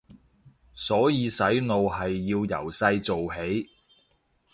[0.73, 3.69] 所以洗腦係要由細做起